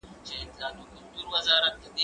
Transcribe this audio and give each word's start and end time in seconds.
هغه 0.03 0.09
څوک 0.11 0.19
چي 0.27 0.37
قلم 0.55 0.77
کاروي 0.91 1.21
پوهه 1.29 1.39
زياتوي!. 1.45 1.87